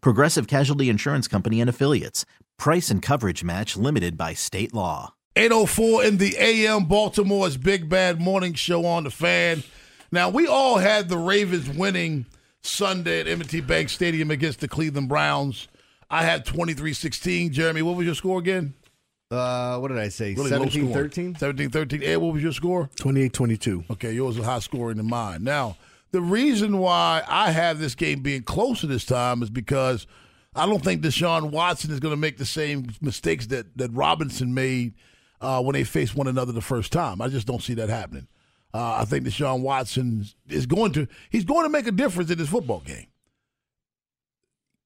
[0.00, 2.24] Progressive Casualty Insurance Company and Affiliates.
[2.58, 5.14] Price and coverage match limited by state law.
[5.36, 9.62] 804 in the AM Baltimore's Big Bad Morning Show on the fan.
[10.10, 12.24] Now, we all had the Ravens winning
[12.62, 15.68] Sunday at M&T Bank Stadium against the Cleveland Browns.
[16.10, 17.50] I had 23-16.
[17.50, 18.74] Jeremy, what was your score again?
[19.30, 20.34] Uh, what did I say?
[20.34, 21.10] Really low 17 scoring.
[21.10, 21.34] 13?
[21.34, 22.02] 17-13.
[22.04, 22.88] Ed, what was your score?
[22.96, 23.90] 28-22.
[23.90, 25.42] Okay, yours was high scoring than mine.
[25.42, 25.76] Now,
[26.16, 30.06] the reason why I have this game being closer this time is because
[30.54, 34.54] I don't think Deshaun Watson is going to make the same mistakes that, that Robinson
[34.54, 34.94] made
[35.42, 37.20] uh, when they faced one another the first time.
[37.20, 38.28] I just don't see that happening.
[38.72, 42.38] Uh, I think Deshaun Watson is going to he's going to make a difference in
[42.38, 43.08] this football game.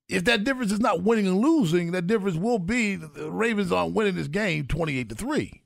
[0.08, 3.94] If that difference is not winning and losing, that difference will be the Ravens aren't
[3.94, 5.62] winning this game twenty eight to three.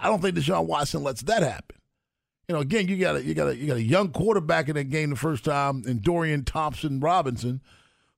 [0.00, 1.76] I don't think Deshaun Watson lets that happen.
[2.48, 4.76] You know, again, you got a you got a you got a young quarterback in
[4.76, 7.60] that game the first time, and Dorian Thompson Robinson,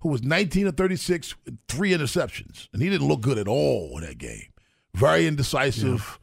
[0.01, 3.97] who was 19 of 36, with three interceptions, and he didn't look good at all
[3.97, 4.53] in that game.
[4.95, 6.19] Very indecisive.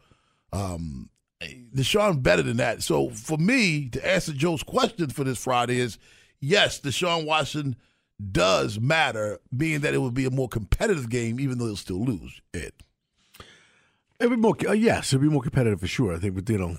[0.53, 1.09] Um,
[1.41, 2.81] Deshaun better than that.
[2.83, 5.97] So for me to answer Joe's question for this Friday is
[6.39, 7.75] yes, Deshaun Watson
[8.31, 12.03] does matter, being that it would be a more competitive game, even though he'll still
[12.03, 12.41] lose.
[12.53, 12.73] it.
[14.19, 16.15] It'd be more, uh, yes, it'd be more competitive for sure.
[16.15, 16.77] I think, but you know,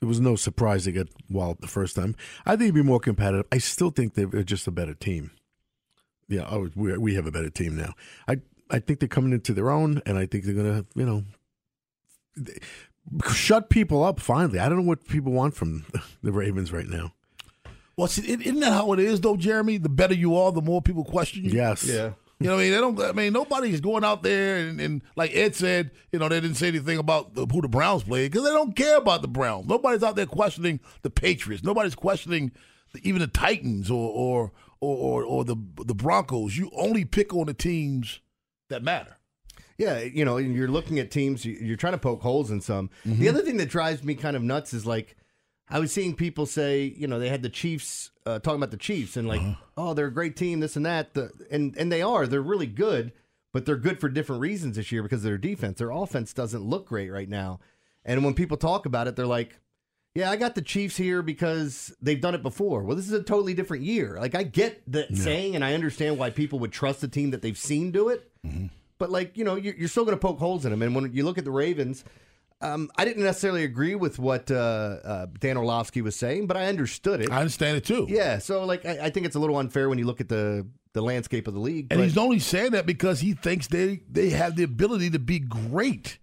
[0.00, 2.14] it was no surprise they got walloped the first time.
[2.44, 3.46] I think it'd be more competitive.
[3.50, 5.30] I still think they're just a better team.
[6.28, 7.94] Yeah, oh, we we have a better team now.
[8.28, 8.40] I
[8.70, 11.24] I think they're coming into their own, and I think they're gonna, you know,
[12.36, 12.58] they-
[13.32, 14.18] shut people up.
[14.18, 15.86] Finally, I don't know what people want from
[16.22, 17.12] the Ravens right now.
[17.96, 19.78] Well, see, isn't that how it is, though, Jeremy?
[19.78, 21.52] The better you are, the more people question you.
[21.52, 21.84] Yes.
[21.86, 22.10] Yeah.
[22.38, 23.00] You know, what I mean, they don't.
[23.00, 26.56] I mean, nobody's going out there and, and like Ed said, you know, they didn't
[26.56, 29.66] say anything about the, who the Browns played because they don't care about the Browns.
[29.66, 31.64] Nobody's out there questioning the Patriots.
[31.64, 32.52] Nobody's questioning
[32.92, 36.58] the, even the Titans or or, or or or the the Broncos.
[36.58, 38.20] You only pick on the teams
[38.68, 39.16] that matter.
[39.78, 42.60] Yeah, you know, and you're looking at teams, you- you're trying to poke holes in
[42.60, 42.90] some.
[43.06, 43.20] Mm-hmm.
[43.20, 45.16] The other thing that drives me kind of nuts is like,
[45.68, 48.76] I was seeing people say, you know, they had the Chiefs uh, talking about the
[48.76, 49.54] Chiefs and like, Uh-huh.
[49.76, 52.66] oh, they're a great team, this and that, the, and and they are, they're really
[52.66, 53.12] good,
[53.52, 55.78] but they're good for different reasons this year because of their defense.
[55.78, 57.58] Their offense doesn't look great right now,
[58.04, 59.58] and when people talk about it, they're like.
[60.14, 62.82] Yeah, I got the Chiefs here because they've done it before.
[62.82, 64.16] Well, this is a totally different year.
[64.18, 67.42] Like I get the saying, and I understand why people would trust a team that
[67.42, 68.26] they've seen do it.
[68.96, 70.80] But like you know, you're, you're still going to poke holes in them.
[70.80, 72.02] And when you look at the Ravens,
[72.60, 76.66] um, I didn't necessarily agree with what uh, uh, Dan Orlovsky was saying, but I
[76.66, 77.30] understood it.
[77.30, 78.06] I understand it too.
[78.08, 80.66] yeah, so like I, I think it's a little unfair when you look at the
[80.92, 81.88] the landscape of the league.
[81.90, 85.18] And but- he's only saying that because he thinks they they have the ability to
[85.18, 86.18] be great.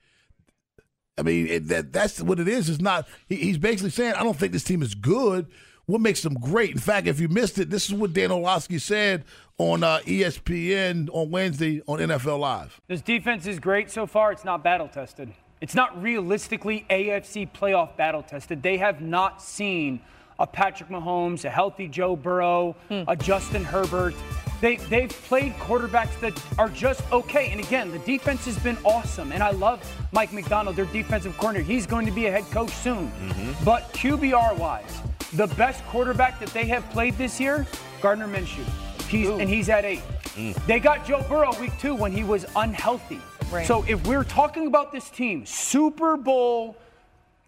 [1.15, 2.69] I mean, it, that that's what it is.
[2.69, 3.07] It's not.
[3.27, 5.47] He, he's basically saying, I don't think this team is good.
[5.85, 6.71] What makes them great?
[6.71, 9.25] In fact, if you missed it, this is what Dan Orlovsky said
[9.57, 12.81] on uh, ESPN on Wednesday on NFL Live.
[12.87, 14.31] This defense is great so far.
[14.31, 15.33] It's not battle tested.
[15.63, 18.61] It's not realistically AFC playoff battle tested.
[18.61, 20.01] They have not seen
[20.37, 23.03] a Patrick Mahomes, a healthy Joe Burrow, hmm.
[23.07, 24.13] a Justin Herbert.
[24.59, 27.49] They, they've played quarterbacks that are just okay.
[27.51, 29.31] And again, the defense has been awesome.
[29.31, 29.79] And I love
[30.11, 31.65] Mike Macdonald, their defensive coordinator.
[31.65, 33.07] He's going to be a head coach soon.
[33.07, 33.63] Mm-hmm.
[33.63, 34.99] But QBR wise,
[35.31, 37.65] the best quarterback that they have played this year,
[38.01, 38.65] Gardner Minshew.
[39.13, 40.01] He's, and he's at eight.
[40.35, 40.65] Mm.
[40.65, 43.21] They got Joe Burrow week two when he was unhealthy.
[43.51, 43.67] Right.
[43.67, 46.75] So if we're talking about this team, Super Bowl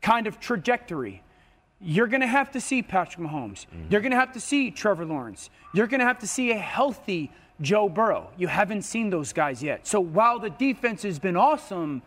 [0.01, 1.23] kind of trajectory,
[1.81, 3.65] you're going to have to see Patrick Mahomes.
[3.75, 3.91] Mm.
[3.91, 5.50] You're going to have to see Trevor Lawrence.
[5.73, 7.31] You're going to have to see a healthy
[7.62, 8.29] Joe Burrow.
[8.38, 9.88] You haven't seen those guys yet.
[9.88, 12.01] So while the defense has been awesome,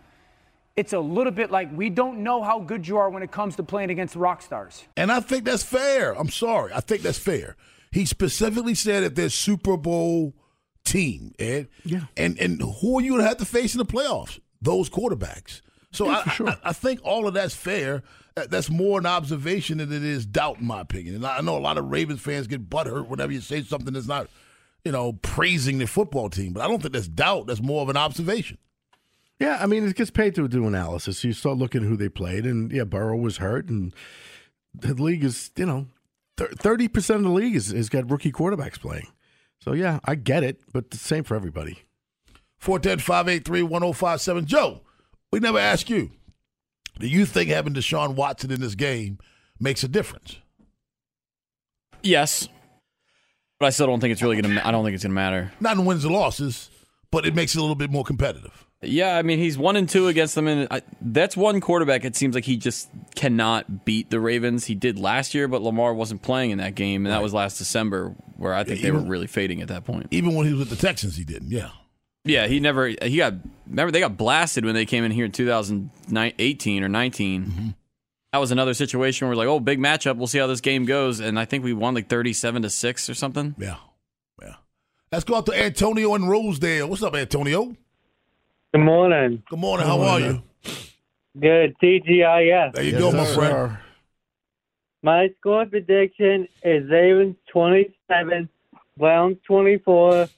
[0.77, 3.57] it's a little bit like we don't know how good you are when it comes
[3.57, 4.85] to playing against rock stars.
[4.97, 6.13] And I think that's fair.
[6.17, 6.73] I'm sorry.
[6.73, 7.57] I think that's fair.
[7.91, 10.35] He specifically said if they're Super Bowl
[10.85, 11.69] team, Ed.
[11.85, 12.03] Yeah.
[12.17, 14.41] And and who are you going to have to face in the playoffs?
[14.61, 15.61] Those quarterbacks.
[15.93, 16.49] So Yeah, I, sure.
[16.49, 18.03] I, I think all of that's fair.
[18.35, 21.17] That's more an observation than it is doubt, in my opinion.
[21.17, 24.07] And I know a lot of Ravens fans get butthurt whenever you say something that's
[24.07, 24.29] not,
[24.85, 26.53] you know, praising the football team.
[26.53, 27.49] But I don't think that's doubt.
[27.49, 28.59] That's more of an observation.
[29.41, 31.23] Yeah, I mean, it gets paid to do analysis.
[31.25, 33.95] You start looking at who they played, and yeah, Burrow was hurt, and
[34.75, 35.87] the league is, you know,
[36.39, 39.09] thirty percent of the league is, has got rookie quarterbacks playing.
[39.61, 41.85] So yeah, I get it, but the same for everybody.
[42.59, 44.47] 410 583 1057.
[44.47, 44.81] Joe,
[45.31, 46.11] we never ask you.
[46.99, 49.19] Do you think having Deshaun Watson in this game
[49.61, 50.39] makes a difference?
[52.03, 52.49] Yes,
[53.59, 54.61] but I still don't think it's really gonna.
[54.65, 55.53] I don't think it's gonna matter.
[55.61, 56.71] Not in wins and losses,
[57.11, 58.67] but it makes it a little bit more competitive.
[58.81, 62.05] Yeah, I mean he's one and two against them, and I, that's one quarterback.
[62.05, 64.67] It seems like he just cannot beat the Ravens.
[64.67, 67.59] He did last year, but Lamar wasn't playing in that game, and that was last
[67.59, 70.07] December, where I think Yeah, they were really fading at that point.
[70.13, 71.51] Even when he was with the Texans, he didn't.
[71.51, 71.71] Yeah.
[72.25, 72.87] Yeah, he never.
[72.89, 73.35] He got.
[73.67, 77.45] Remember, they got blasted when they came in here in 2018 or 19.
[77.45, 77.69] Mm-hmm.
[78.33, 80.17] That was another situation where we're like, oh, big matchup.
[80.17, 83.09] We'll see how this game goes, and I think we won like 37 to six
[83.09, 83.55] or something.
[83.59, 83.77] Yeah.
[84.43, 84.57] Yeah.
[85.11, 86.87] Let's go out to Antonio and Rosedale.
[86.89, 87.75] What's up, Antonio?
[88.75, 89.43] Good morning.
[89.49, 89.87] Good morning.
[89.87, 90.43] How are you?
[91.41, 91.75] Good.
[91.83, 92.75] TGIF.
[92.75, 93.79] There you go, my friend.
[95.03, 98.49] My score prediction is Ravens 27,
[98.99, 100.29] Browns 24.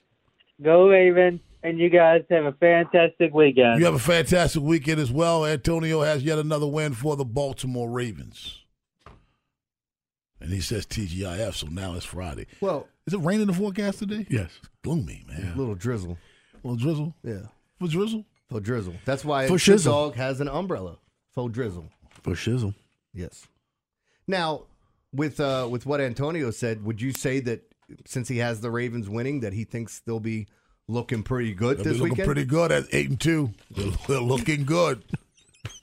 [0.62, 3.80] Go Ravens, and you guys have a fantastic weekend.
[3.80, 5.46] You have a fantastic weekend as well.
[5.46, 8.58] Antonio has yet another win for the Baltimore Ravens.
[10.40, 12.46] And he says TGIF, so now it's Friday.
[12.60, 14.26] Well, Is it raining in the forecast today?
[14.30, 14.50] Yes.
[14.82, 15.52] Gloomy, man.
[15.54, 16.16] a little drizzle.
[16.62, 17.14] A little drizzle.
[17.22, 17.46] Yeah.
[17.80, 18.24] For drizzle?
[18.50, 18.94] Faux drizzle.
[19.04, 19.84] That's why Good shizzle.
[19.84, 20.98] Dog has an umbrella.
[21.32, 21.88] Faux drizzle.
[22.22, 22.74] For shizzle.
[23.14, 23.46] Yes.
[24.26, 24.64] Now,
[25.12, 27.62] with uh, with what Antonio said, would you say that
[28.06, 30.46] since he has the Ravens winning, that he thinks they'll be
[30.88, 32.26] looking pretty good They'll this be looking weekend?
[32.26, 33.50] pretty good at eight and two.
[34.06, 35.02] They're, looking good.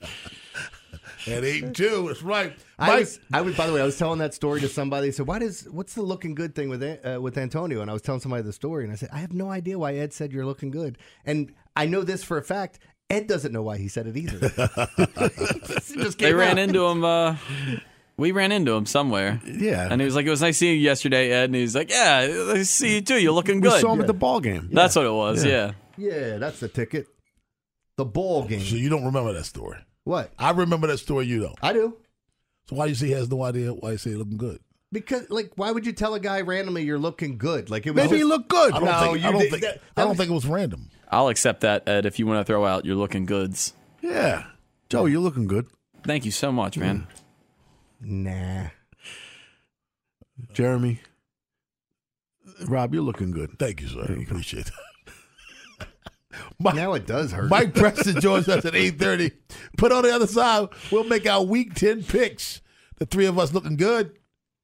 [1.26, 2.56] at eight and two, that's right.
[2.78, 3.56] I was, I was.
[3.56, 5.08] By the way, I was telling that story to somebody.
[5.08, 7.92] They said, "Why does what's the looking good thing with uh, with Antonio?" And I
[7.92, 10.32] was telling somebody the story, and I said, "I have no idea why Ed said
[10.32, 12.78] you're looking good." And I know this for a fact.
[13.10, 14.38] Ed doesn't know why he said it either.
[14.42, 16.58] It just They came ran out.
[16.58, 17.04] into him.
[17.04, 17.36] Uh,
[18.18, 19.40] we ran into him somewhere.
[19.46, 19.88] Yeah.
[19.90, 22.28] And he was like, "It was nice seeing you yesterday, Ed." And he's like, "Yeah,
[22.54, 23.18] I see you too.
[23.18, 24.68] You're looking we good." saw him at the ball game.
[24.72, 25.44] That's what it was.
[25.44, 25.72] Yeah.
[25.96, 26.14] Yeah.
[26.14, 27.06] Yeah, that's the ticket.
[27.96, 28.60] The ball game.
[28.60, 29.78] so you don't remember that story.
[30.04, 30.32] What?
[30.38, 31.56] I remember that story, you don't.
[31.62, 31.96] I do.
[32.68, 34.60] So why do you say he has no idea why you say looking good?
[34.90, 37.68] Because, like, why would you tell a guy randomly you're looking good?
[37.68, 38.72] Like, it was Maybe he just- looked good.
[38.72, 40.30] I don't No, think you I don't did- think that- I that don't was- think
[40.30, 40.90] it was random.
[41.10, 42.06] I'll accept that, Ed.
[42.06, 43.74] If you want to throw out, you're looking goods.
[44.02, 44.44] Yeah.
[44.88, 45.66] Joe, you're looking good.
[46.04, 47.06] Thank you so much, man.
[48.00, 48.68] Nah.
[50.52, 51.00] Jeremy.
[52.66, 53.58] Rob, you're looking good.
[53.58, 54.06] Thank you, sir.
[54.08, 54.70] I appreciate
[55.78, 55.88] that.
[56.58, 57.50] Mike, Now it does hurt.
[57.50, 59.32] Mike Preston joins us at 8.30.
[59.76, 62.60] Put on the other side, we'll make our week 10 picks.
[62.98, 64.17] The three of us looking good.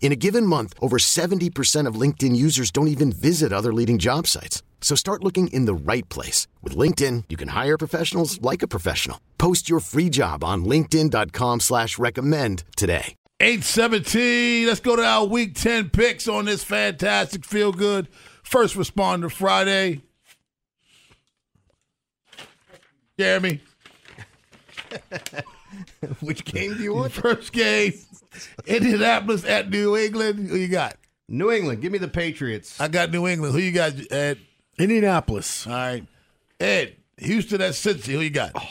[0.00, 4.26] In a given month, over 70% of LinkedIn users don't even visit other leading job
[4.26, 4.64] sites.
[4.80, 6.48] So start looking in the right place.
[6.62, 9.20] With LinkedIn, you can hire professionals like a professional.
[9.38, 13.14] Post your free job on linkedin.com slash recommend today.
[13.40, 14.66] 817.
[14.66, 18.08] Let's go to our week 10 picks on this fantastic feel good
[18.42, 20.02] first responder Friday.
[23.18, 23.60] Jeremy.
[26.20, 27.12] Which game do you want?
[27.12, 27.92] First game,
[28.66, 30.48] Indianapolis at New England.
[30.50, 30.96] Who you got?
[31.28, 31.80] New England.
[31.82, 32.80] Give me the Patriots.
[32.80, 33.54] I got New England.
[33.54, 34.38] Who you got, Ed?
[34.78, 35.66] Indianapolis.
[35.66, 36.04] All right.
[36.58, 38.12] Ed, Houston at Cincy.
[38.12, 38.52] Who you got?
[38.54, 38.68] Oh.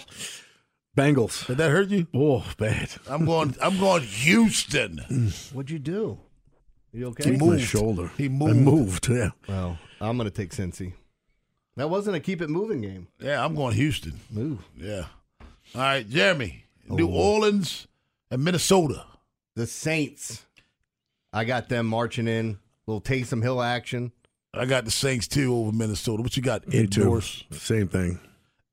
[0.97, 1.45] Bengals.
[1.47, 2.07] Did that hurt you?
[2.13, 2.89] Oh, bad.
[3.07, 3.55] I'm going.
[3.61, 4.99] I'm going Houston.
[5.09, 5.53] Mm.
[5.53, 6.19] What'd you do?
[6.91, 7.31] You okay?
[7.31, 7.61] He My moved.
[7.63, 8.11] shoulder.
[8.17, 8.51] He moved.
[8.51, 9.07] I moved.
[9.07, 9.09] moved.
[9.09, 9.29] Yeah.
[9.47, 10.93] Well, I'm going to take Cincy.
[11.77, 13.07] That wasn't a keep it moving game.
[13.19, 14.19] Yeah, I'm going Houston.
[14.31, 14.59] Move.
[14.75, 15.05] Yeah.
[15.75, 16.65] All right, Jeremy.
[16.89, 17.13] New Oh.
[17.13, 17.87] Orleans
[18.31, 19.05] and Minnesota.
[19.55, 20.45] The Saints.
[21.33, 22.59] I got them marching in.
[22.87, 24.11] Little Taysom Hill action.
[24.53, 26.23] I got the Saints too over Minnesota.
[26.23, 26.67] What you got?
[26.67, 27.21] Me Ed too.
[27.51, 28.19] Same thing.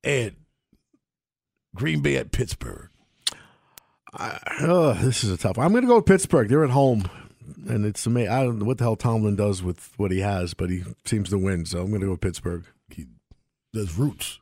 [0.03, 0.37] Ed.
[1.75, 2.89] Green Bay at Pittsburgh.
[4.19, 5.59] Oh, this is a tough.
[5.59, 5.67] One.
[5.67, 6.49] I'm going to go with Pittsburgh.
[6.49, 7.11] They're at home,
[7.69, 8.33] and it's amazing.
[8.33, 11.29] I don't know what the hell Tomlin does with what he has, but he seems
[11.29, 11.67] to win.
[11.67, 12.65] So I'm going to go with Pittsburgh.
[12.89, 13.09] He
[13.75, 14.39] does roots.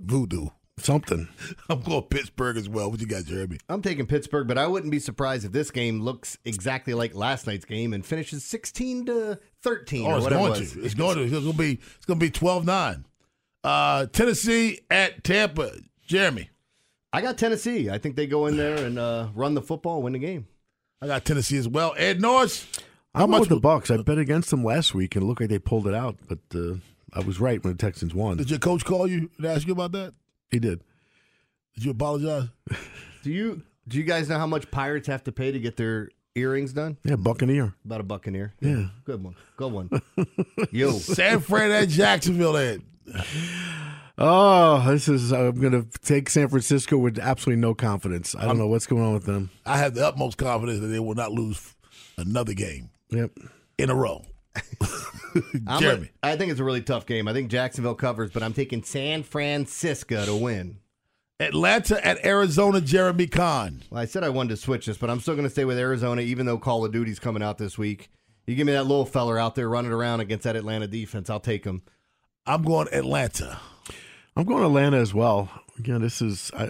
[0.00, 0.48] Voodoo.
[0.78, 1.28] Something.
[1.70, 2.90] I'm going Pittsburgh as well.
[2.90, 3.58] What you guys hear me?
[3.68, 7.46] I'm taking Pittsburgh, but I wouldn't be surprised if this game looks exactly like last
[7.46, 10.72] night's game and finishes 16 to 13 Oh, or it's going it was.
[10.72, 10.82] to.
[10.84, 11.22] It's going to.
[11.22, 11.72] It's going to be.
[11.96, 13.04] It's going to be 12-9.
[13.64, 15.72] Uh, Tennessee at Tampa.
[16.06, 16.50] Jeremy.
[17.12, 17.88] I got Tennessee.
[17.90, 20.46] I think they go in there and uh, run the football, win the game.
[21.00, 21.94] I got Tennessee as well.
[21.96, 22.66] Ed Norris.
[23.14, 23.90] How I'm much with the Bucks.
[23.90, 26.16] I bet against them last week, and it looked like they pulled it out.
[26.28, 26.74] But uh,
[27.14, 28.36] I was right when the Texans won.
[28.36, 30.12] Did your coach call you and ask you about that?
[30.50, 30.80] He did.
[31.74, 32.48] Did you apologize?
[33.22, 36.08] Do you do you guys know how much Pirates have to pay to get their
[36.34, 36.96] earrings done?
[37.04, 37.74] Yeah, Buccaneer.
[37.84, 38.52] About a buccaneer.
[38.60, 38.86] Yeah.
[39.04, 39.36] Good one.
[39.56, 39.90] Good one.
[40.72, 40.90] Yo.
[40.92, 42.56] San Fran at Jacksonville.
[42.56, 42.82] Ed.
[44.18, 45.32] Oh, this is.
[45.32, 48.34] I'm going to take San Francisco with absolutely no confidence.
[48.34, 49.50] I don't know what's going on with them.
[49.66, 51.74] I have the utmost confidence that they will not lose
[52.16, 53.32] another game Yep.
[53.78, 54.22] in a row.
[55.66, 56.10] I'm Jeremy.
[56.22, 57.28] a- I think it's a really tough game.
[57.28, 60.78] I think Jacksonville covers, but I'm taking San Francisco to win.
[61.38, 62.80] Atlanta at Arizona.
[62.80, 63.82] Jeremy Kahn.
[63.90, 65.78] Well, I said I wanted to switch this, but I'm still going to stay with
[65.78, 68.08] Arizona, even though Call of Duty's coming out this week.
[68.46, 71.40] You give me that little feller out there running around against that Atlanta defense, I'll
[71.40, 71.82] take him.
[72.46, 73.58] I'm going Atlanta.
[74.36, 75.50] I'm going Atlanta as well.
[75.78, 76.50] Again, this is.
[76.56, 76.64] I,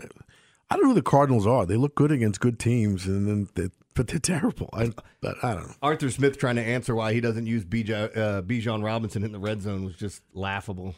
[0.68, 1.64] I don't know who the Cardinals are.
[1.66, 4.68] They look good against good teams, and then they, but they're terrible.
[4.72, 5.74] I, but I don't know.
[5.82, 9.38] Arthur Smith trying to answer why he doesn't use Bijan, uh, Bijan Robinson in the
[9.38, 10.94] red zone was just laughable.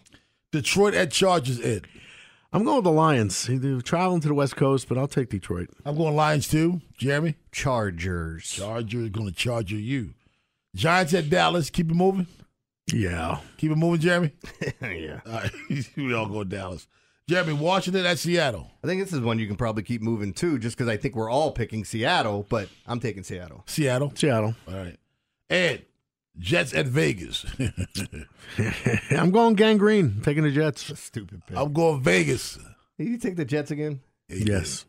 [0.52, 1.60] Detroit at Chargers.
[1.60, 1.86] Ed.
[2.52, 3.46] I'm going with the Lions.
[3.50, 5.68] They're traveling to the West Coast, but I'll take Detroit.
[5.84, 6.80] I'm going Lions too.
[6.96, 7.36] Jeremy.
[7.52, 8.44] Chargers.
[8.44, 10.14] Chargers going to charger you.
[10.74, 11.70] Giants at Dallas.
[11.70, 12.26] Keep it moving.
[12.92, 13.40] Yeah.
[13.58, 14.32] Keep it moving, Jeremy.
[14.80, 15.20] yeah.
[15.26, 15.50] All right.
[15.96, 16.86] we all go Dallas.
[17.28, 18.70] Jeremy, Washington at Seattle.
[18.82, 21.14] I think this is one you can probably keep moving too, just because I think
[21.14, 23.64] we're all picking Seattle, but I'm taking Seattle.
[23.66, 24.12] Seattle.
[24.14, 24.54] Seattle.
[24.66, 24.96] All right.
[25.50, 25.84] Ed,
[26.38, 27.44] Jets at Vegas.
[29.10, 30.22] I'm going Gang Green.
[30.22, 30.98] Taking the Jets.
[30.98, 31.56] Stupid pick.
[31.56, 32.58] I'm going Vegas.
[32.98, 34.00] Did you take the Jets again?
[34.28, 34.86] Yes.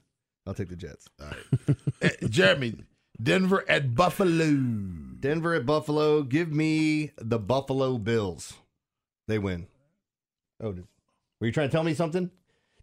[0.48, 1.08] I'll take the Jets.
[2.02, 2.76] Eh, Jeremy,
[3.22, 4.56] Denver at Buffalo.
[5.20, 6.24] Denver at Buffalo.
[6.24, 8.54] Give me the Buffalo Bills.
[9.28, 9.68] They win.
[10.62, 10.88] Oh, did-
[11.40, 12.30] were you trying to tell me something?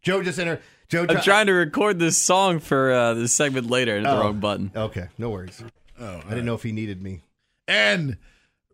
[0.02, 0.60] Joe just entered.
[0.88, 4.12] Joe, I'm try- trying to record this song for uh, this segment later, and hit
[4.12, 4.22] the Oh.
[4.24, 4.70] wrong button.
[4.76, 5.62] Okay, no worries.
[5.98, 7.22] Oh, I didn't know if he needed me.
[7.66, 8.16] And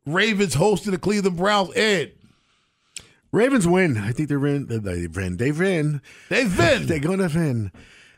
[0.04, 1.70] Ravens hosting the Cleveland Browns.
[1.74, 2.12] Ed,
[3.32, 3.96] Ravens win.
[3.96, 4.66] I think they're in.
[4.66, 5.36] They win.
[5.38, 6.00] They win.
[6.28, 6.86] they win.
[6.86, 7.72] They're going to win.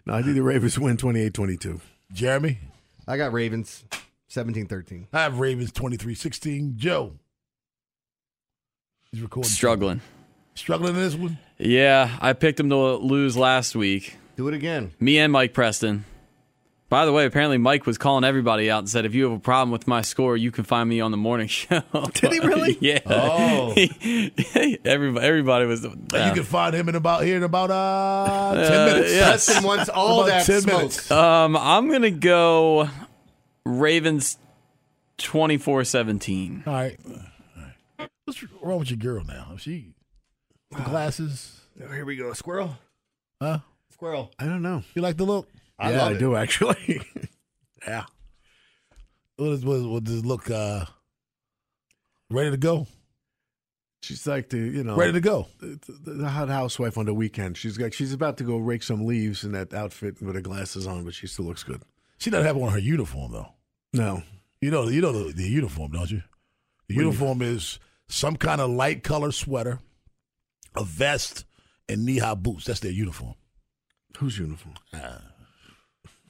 [0.06, 1.80] No, I think the Ravens win 28-22.
[2.12, 2.59] Jeremy,
[3.06, 3.85] I got Ravens
[4.30, 5.06] 17-13.
[5.12, 6.76] I have Ravens 23-16.
[6.76, 7.12] Joe,
[9.12, 9.50] he's recording.
[9.50, 10.00] Struggling.
[10.54, 11.38] Struggling in this one.
[11.58, 14.16] Yeah, I picked him to lose last week.
[14.37, 14.92] Do it again.
[15.00, 16.04] Me and Mike Preston.
[16.90, 19.38] By the way, apparently Mike was calling everybody out and said, "If you have a
[19.40, 21.82] problem with my score, you can find me on the morning show."
[22.14, 22.76] Did he really?
[22.80, 23.00] yeah.
[23.06, 23.73] Oh.
[24.84, 25.84] everybody, everybody was.
[25.84, 29.12] And you can find him in about here in about uh, ten Uh, minutes.
[29.14, 29.28] yeah.
[29.30, 30.76] Preston wants all About that 10 smoke.
[30.78, 31.11] minutes.
[31.11, 32.88] um, I'm gonna go
[33.64, 34.37] Ravens
[35.18, 36.66] 24-17.
[36.66, 36.99] All right.
[37.06, 37.12] All
[37.99, 38.08] right.
[38.25, 39.56] What's wrong with your girl now?
[39.58, 39.94] She
[40.76, 42.33] the glasses, Oh, here we go.
[42.33, 42.76] Squirrel.
[43.40, 43.59] huh?
[43.90, 44.31] Squirrel.
[44.38, 44.83] I don't know.
[44.95, 45.49] You like the look?
[45.78, 46.19] I yeah, love I it.
[46.19, 47.00] do actually.
[47.87, 48.04] yeah.
[49.37, 50.85] What does what, what does look uh
[52.31, 52.87] ready to go?
[54.02, 55.47] She's like the you know Ready to go.
[55.61, 57.57] the, the, the hot housewife on the weekend.
[57.57, 60.87] She's got she's about to go rake some leaves in that outfit with her glasses
[60.87, 61.83] on, but she still looks good.
[62.19, 63.49] She doesn't have on her uniform though.
[63.93, 64.23] No,
[64.61, 66.23] You know, you know the, the uniform, don't you?
[66.88, 67.78] The uniform is
[68.09, 69.78] some kind of light color sweater,
[70.76, 71.45] a vest,
[71.88, 72.64] and knee high boots.
[72.66, 73.35] That's their uniform.
[74.19, 74.75] whose uniform?
[74.93, 75.19] Uh,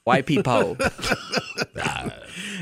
[0.05, 0.77] White people.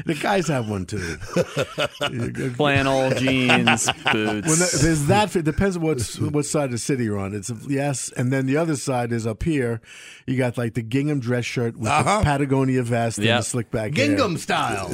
[0.06, 0.98] The guys have one too.
[2.56, 4.48] Flannel, jeans, boots.
[4.48, 5.34] Well, there's that.
[5.36, 7.34] It depends on what what side of the city you're on.
[7.34, 9.80] It's a, yes, and then the other side is up here.
[10.28, 12.20] You got like the gingham dress shirt with Uh-huh.
[12.20, 14.08] the Patagonia vest and the slick back hair.
[14.08, 14.92] Gingham style.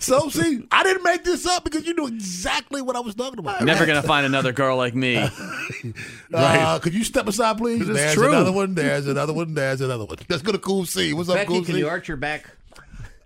[0.00, 3.38] So see, I didn't make this up because you knew exactly what I was talking
[3.38, 3.62] about.
[3.62, 5.28] Never gonna find another girl like me.
[6.34, 7.86] Uh, could you step aside, please?
[7.86, 8.28] There's true.
[8.28, 8.74] another one.
[8.74, 9.54] There's another one.
[9.54, 10.16] There's another one.
[10.28, 11.12] Let's go to Cool C.
[11.16, 12.50] What's up, Becky, can you arch your back?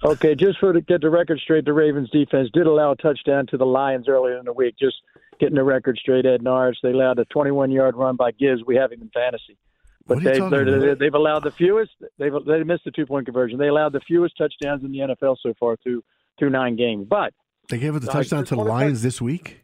[0.02, 3.46] Okay, just for to get the record straight, the Ravens defense did allow a touchdown
[3.48, 4.74] to the Lions earlier in the week.
[4.80, 4.96] Just
[5.38, 6.78] getting the record straight, Ed Norris.
[6.82, 8.62] They allowed a 21-yard run by Gibbs.
[8.66, 9.58] We have him in fantasy,
[10.06, 10.98] but What are you they talking they're- about?
[11.00, 11.90] they've allowed the fewest.
[12.18, 13.58] They've they missed the two-point conversion.
[13.58, 16.02] They allowed the fewest touchdowns in the NFL so far through
[16.38, 17.06] through nine games.
[17.08, 17.34] But
[17.68, 19.60] They gave it the I touchdown to the wanna- Lions this week.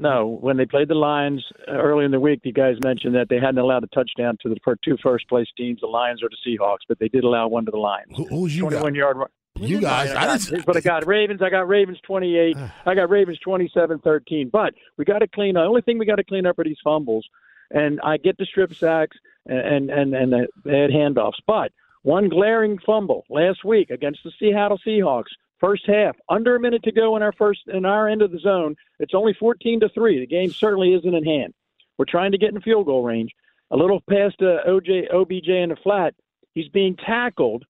[0.00, 3.28] No, when they played the Lions uh, early in the week, you guys mentioned that
[3.28, 6.78] they hadn't allowed a touchdown to the two first-place teams, the Lions or the Seahawks,
[6.88, 8.10] but they did allow one to the Lions.
[8.16, 8.94] Who, who's you got?
[8.94, 9.28] yard run.
[9.56, 11.06] You guys, I I got, here's I got.
[11.06, 12.56] Ravens, I got Ravens 28.
[12.86, 14.48] I got Ravens 27 13.
[14.48, 15.64] But we got to clean up.
[15.64, 17.28] The only thing we got to clean up are these fumbles.
[17.70, 19.16] And I get the strip sacks
[19.46, 21.40] and, and, and the bad handoffs.
[21.46, 25.30] But one glaring fumble last week against the Seattle Seahawks,
[25.60, 28.38] first half, under a minute to go in our first in our end of the
[28.38, 28.76] zone.
[28.98, 30.20] It's only 14 to 3.
[30.20, 31.54] The game certainly isn't in hand.
[31.98, 33.30] We're trying to get in field goal range.
[33.70, 36.14] A little past uh, OJ, OBJ in the flat.
[36.54, 37.64] He's being tackled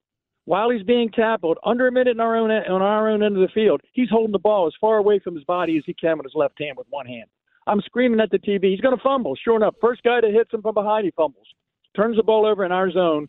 [0.50, 3.40] while he's being tackled under a minute in our own on our own end of
[3.42, 6.18] the field, he's holding the ball as far away from his body as he can
[6.18, 7.26] with his left hand with one hand.
[7.68, 8.64] I'm screaming at the TV.
[8.64, 9.36] He's going to fumble.
[9.36, 11.46] Sure enough, first guy that hits him from behind, he fumbles.
[11.94, 13.28] Turns the ball over in our zone,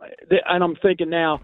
[0.00, 1.40] and I'm thinking now,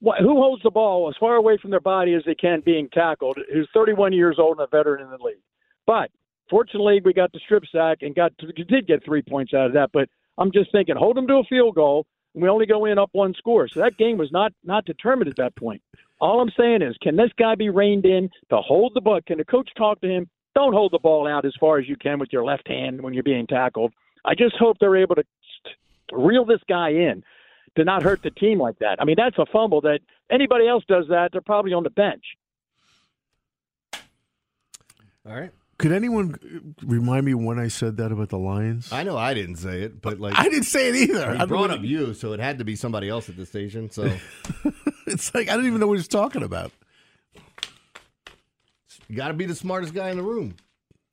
[0.00, 3.38] who holds the ball as far away from their body as they can, being tackled?
[3.52, 5.42] Who's 31 years old and a veteran in the league?
[5.86, 6.10] But
[6.48, 9.90] fortunately, we got the strip sack and got did get three points out of that.
[9.92, 12.98] But I'm just thinking, hold them to a field goal, and we only go in
[12.98, 13.68] up one score.
[13.68, 15.82] So that game was not not determined at that point.
[16.20, 19.20] All I'm saying is, can this guy be reined in to hold the ball?
[19.26, 20.28] Can the coach talk to him?
[20.54, 23.14] Don't hold the ball out as far as you can with your left hand when
[23.14, 23.92] you're being tackled.
[24.24, 25.24] I just hope they're able to
[26.12, 27.22] reel this guy in
[27.76, 28.96] to not hurt the team like that.
[29.00, 30.00] I mean, that's a fumble that
[30.30, 32.24] anybody else does that, they're probably on the bench.
[35.26, 35.50] All right.
[35.78, 38.92] Could anyone remind me when I said that about the Lions?
[38.92, 41.36] I know I didn't say it, but like I didn't say it either.
[41.38, 43.90] I brought up you, so it had to be somebody else at the station.
[43.90, 44.10] So
[45.10, 46.72] It's like I don't even know what he's talking about.
[49.08, 50.54] you got to be the smartest guy in the room.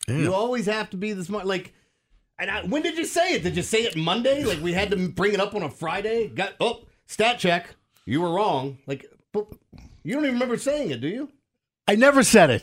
[0.08, 1.46] You always have to be the smart.
[1.46, 1.74] Like,
[2.40, 3.44] and I, when did you say it?
[3.44, 4.44] Did you say it Monday?
[4.44, 6.28] Like we had to bring it up on a Friday?
[6.28, 7.76] Got oh stat check.
[8.06, 8.78] You were wrong.
[8.88, 11.30] Like, you don't even remember saying it, do you?
[11.88, 12.62] I never said it.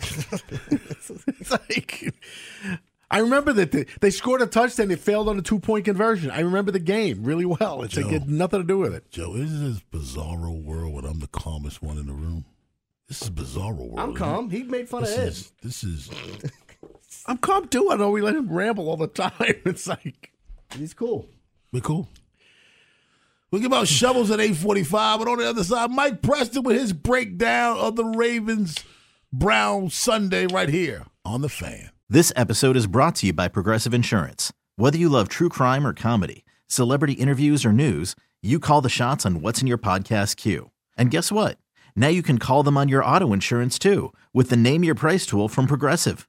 [1.39, 2.15] it's like
[3.11, 4.89] I remember that they, they scored a touchdown.
[4.89, 6.31] They failed on a two point conversion.
[6.31, 7.83] I remember the game really well.
[7.83, 9.11] It's like it had nothing to do with it.
[9.11, 12.45] Joe, isn't this bizarro world when I'm the calmest one in the room?
[13.09, 14.01] This is bizarro world.
[14.01, 14.51] I'm calm.
[14.51, 15.29] He made fun this of Ed.
[15.29, 16.11] is, this is
[17.27, 17.91] I'm calm too.
[17.91, 19.33] I know we let him ramble all the time.
[19.65, 20.33] It's like
[20.77, 21.29] He's cool.
[21.73, 22.09] We're cool.
[23.51, 26.93] We give out shovels at 845, but on the other side, Mike Preston with his
[26.93, 28.85] breakdown of the Ravens
[29.33, 31.91] Brown Sunday right here on the fan.
[32.09, 34.53] This episode is brought to you by Progressive Insurance.
[34.77, 39.25] Whether you love true crime or comedy, celebrity interviews or news, you call the shots
[39.25, 40.71] on what's in your podcast queue.
[40.97, 41.59] And guess what?
[41.95, 45.27] Now you can call them on your auto insurance too with the Name Your Price
[45.27, 46.29] tool from Progressive.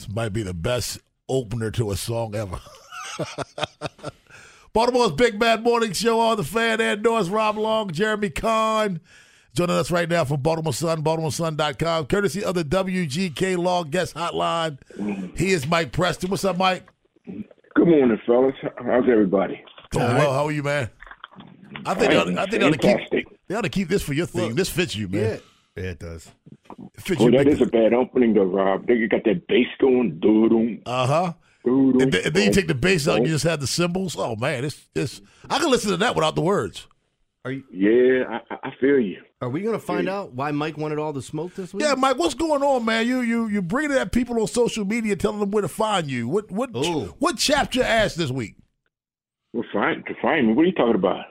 [0.00, 2.58] This might be the best opener to a song ever.
[4.72, 9.02] Baltimore's Big Bad Morning Show on the fan and Norris, Rob Long, Jeremy Kahn.
[9.52, 14.78] Joining us right now from Baltimore Sun, BaltimoreSun.com, courtesy of the WGK Law Guest Hotline.
[15.36, 16.30] He is Mike Preston.
[16.30, 16.88] What's up, Mike?
[17.26, 18.54] Good morning, fellas.
[18.78, 19.62] How's everybody?
[19.90, 20.32] Doing well.
[20.32, 20.88] How are you, man?
[21.84, 24.02] I think they ought, I think they ought to keep they ought to keep this
[24.02, 24.54] for your thing.
[24.54, 25.22] this fits you, man.
[25.22, 25.36] Yeah,
[25.76, 26.30] it does.
[26.94, 27.30] It fits Oh, you.
[27.32, 28.86] that big is a bad opening, though, Rob.
[28.86, 30.18] Then you got that bass going.
[30.20, 30.78] Doo-doo.
[30.86, 31.32] Uh huh.
[31.64, 34.16] And, then, and then you take the bass out, and you just have the cymbals.
[34.18, 35.20] Oh man, it's it's.
[35.48, 36.86] I can listen to that without the words.
[37.44, 37.64] Are you?
[37.72, 39.22] Yeah, I, I feel you.
[39.42, 41.82] Are we going to find out why Mike wanted all the smoke this week?
[41.84, 43.06] Yeah, Mike, what's going on, man?
[43.06, 46.28] You you you bringing at people on social media, telling them where to find you.
[46.28, 46.70] What what
[47.18, 48.56] what chapped your ass this week?
[49.52, 50.52] Well, fine to find me.
[50.54, 51.24] What are you talking about?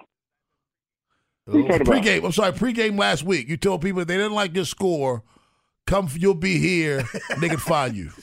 [1.49, 2.25] What are you talking about?
[2.25, 3.49] I'm sorry, pregame last week.
[3.49, 5.23] You told people if they didn't like your score,
[5.87, 6.07] come.
[6.13, 7.03] You'll be here.
[7.29, 8.11] and they can find you.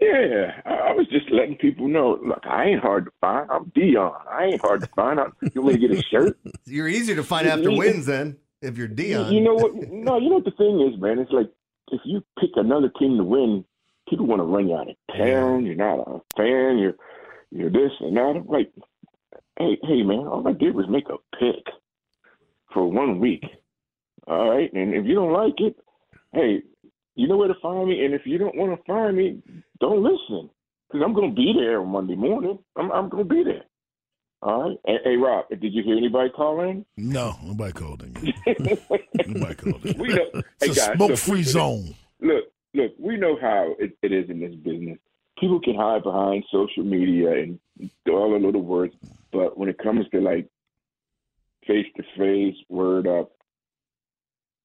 [0.00, 2.18] Yeah, I, I was just letting people know.
[2.26, 3.50] Look, I ain't hard to find.
[3.50, 4.14] I'm Deion.
[4.30, 5.20] I ain't hard to find.
[5.20, 6.38] I, you want me to get a shirt?
[6.64, 9.30] You're easier to find after wins then if you're Deion.
[9.30, 9.74] You know what?
[9.90, 11.18] No, you know what the thing is, man.
[11.18, 11.50] It's like
[11.92, 13.62] if you pick another team to win,
[14.08, 15.66] people want to run you out of town.
[15.66, 16.78] You're not a fan.
[16.78, 16.94] You're
[17.50, 18.36] you're this and that.
[18.36, 18.72] I'm like,
[19.58, 20.20] hey, hey, man.
[20.20, 21.64] All I did was make a pick
[22.72, 23.44] for one week.
[24.26, 25.76] All right, and if you don't like it,
[26.32, 26.62] hey,
[27.14, 28.04] you know where to find me.
[28.04, 29.42] And if you don't want to find me,
[29.80, 30.50] don't listen
[30.88, 32.58] because I'm going to be there on Monday morning.
[32.76, 33.64] I'm I'm going to be there.
[34.42, 34.76] All right.
[34.86, 36.84] Hey, hey, Rob, did you hear anybody call in?
[36.96, 38.14] No, nobody called in.
[39.26, 39.98] nobody called in.
[39.98, 41.94] We know, It's hey, a smoke-free look, zone.
[42.22, 44.98] Look, look, we know how it, it is in this business.
[45.38, 47.60] People can hide behind social media and
[48.08, 48.94] all the little words,
[49.30, 50.48] but when it comes to like
[51.66, 53.30] face to face, word up,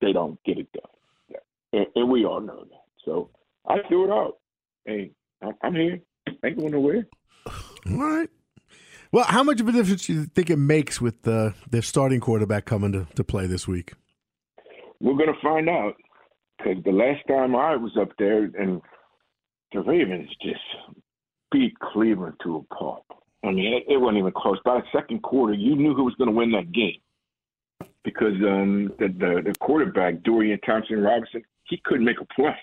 [0.02, 1.40] they don't get it done.
[1.74, 2.86] And, and we all know that.
[3.04, 3.30] So
[3.68, 4.38] I threw it out.
[4.86, 5.12] Hey,
[5.62, 6.00] I'm, here.
[6.44, 7.08] Ain't going nowhere.
[7.46, 8.30] All right.
[9.12, 12.20] Well, how much of a difference do you think it makes with the their starting
[12.20, 13.94] quarterback coming to, to play this week?
[15.00, 15.96] We're going to find out
[16.58, 18.82] because the last time I was up there and
[19.72, 20.60] the Ravens just
[21.52, 23.06] beat Cleveland to a pulp.
[23.44, 24.58] I mean, it, it wasn't even close.
[24.66, 27.00] By the second quarter, you knew who was going to win that game
[28.04, 32.56] because um, the, the the quarterback Dorian Thompson Robinson he couldn't make a play.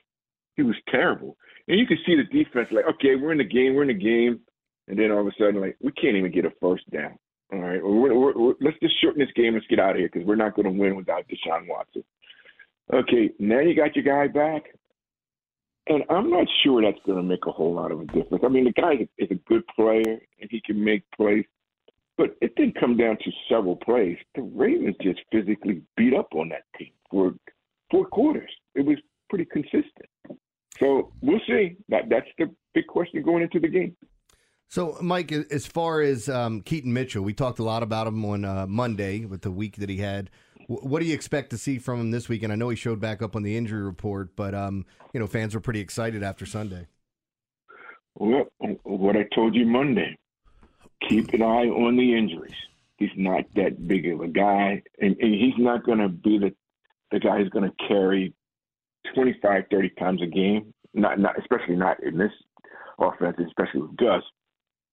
[0.56, 1.36] He was terrible,
[1.68, 3.94] and you could see the defense like, okay, we're in the game, we're in the
[3.94, 4.40] game,
[4.88, 7.18] and then all of a sudden, like, we can't even get a first down.
[7.52, 9.54] All right, we're, we're, we're, let's just shorten this game.
[9.54, 12.04] Let's get out of here because we're not going to win without Deshaun Watson.
[12.92, 14.74] Okay, now you got your guy back,
[15.86, 18.44] and I'm not sure that's going to make a whole lot of a difference.
[18.44, 21.44] I mean, the guy is a good player and he can make plays,
[22.16, 24.16] but it didn't come down to several plays.
[24.34, 27.34] The Ravens just physically beat up on that team for
[27.90, 28.50] four quarters.
[28.74, 30.08] It was pretty consistent.
[30.80, 31.76] So we'll see.
[31.88, 33.96] That that's the big question going into the game.
[34.68, 38.44] So, Mike, as far as um, Keaton Mitchell, we talked a lot about him on
[38.46, 40.30] uh, Monday with the week that he had.
[40.80, 42.52] What do you expect to see from him this weekend?
[42.52, 45.54] I know he showed back up on the injury report, but um, you know, fans
[45.54, 46.86] were pretty excited after Sunday.
[48.14, 48.44] Well,
[48.82, 50.16] what I told you Monday,
[51.08, 52.54] keep an eye on the injuries.
[52.96, 56.54] He's not that big of a guy, and, and he's not going to be the
[57.10, 58.32] the guy who's going to carry
[59.14, 60.72] 25, 30 times a game.
[60.94, 62.32] Not, not especially not in this
[62.98, 64.22] offense, especially with Gus.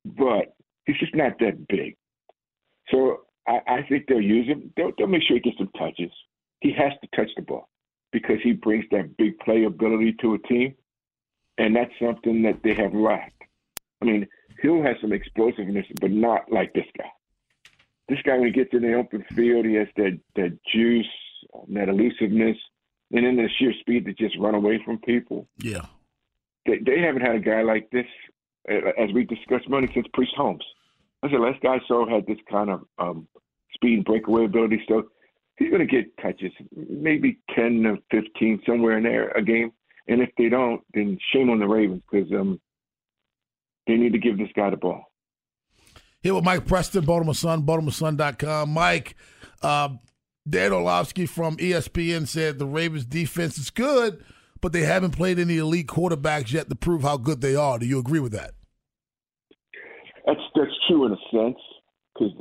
[0.06, 0.54] But
[0.86, 1.96] he's just not that big.
[2.92, 4.71] So I, I think they'll use him.
[4.75, 6.12] They'll, they'll make sure he gets some touches.
[6.62, 7.69] He has to touch the ball
[8.12, 10.75] because he brings that big play ability to a team,
[11.58, 13.43] and that's something that they have lacked.
[14.02, 14.28] I mean,
[14.62, 17.10] he'll have some explosiveness, but not like this guy.
[18.08, 21.06] This guy, when he gets in the open field, he has that that juice,
[21.69, 22.58] that elusiveness,
[23.12, 25.47] and then the sheer speed to just run away from people.
[25.60, 25.86] Yeah.
[26.65, 28.06] They, they haven't had a guy like this,
[28.69, 30.63] uh, as we discussed money since Priest Holmes.
[31.24, 33.28] I said last guy saw had this kind of um,
[33.74, 34.82] speed and breakaway ability.
[34.88, 35.04] So
[35.58, 39.72] he's going to get touches, maybe 10 to 15, somewhere in there a game.
[40.08, 42.60] And if they don't, then shame on the Ravens because um,
[43.86, 45.04] they need to give this guy the ball.
[46.22, 48.70] Here with Mike Preston, Baltimore Sun, BaltimoreSun.com.
[48.72, 49.16] Mike,
[49.62, 49.90] uh,
[50.50, 54.24] Dan Orlovsky from ESPN said the Ravens' defense is good,
[54.62, 57.78] but they haven't played any elite quarterbacks yet to prove how good they are.
[57.78, 58.52] Do you agree with that?
[60.60, 61.58] That's true in a sense
[62.13, 62.34] because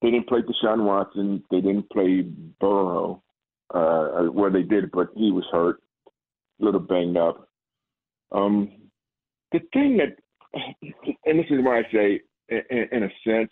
[0.00, 3.22] they didn't play Deshaun Watson, they didn't play Burrow,
[3.74, 7.46] uh, where they did, but he was hurt, a little banged up.
[8.34, 8.70] Um,
[9.52, 10.16] the thing that,
[11.26, 13.50] and this is why I say, in, in a sense,